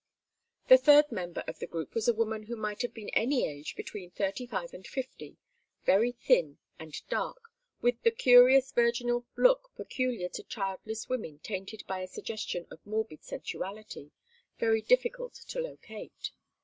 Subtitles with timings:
[0.67, 3.75] The third member of the group was a woman who might have been any age
[3.75, 5.37] between thirty five and fifty,
[5.85, 7.37] very thin and dark,
[7.83, 13.23] with the curiously virginal look peculiar to childless women tainted by a suggestion of morbid
[13.23, 14.09] sensuality,
[14.57, 16.31] very difficult to locate.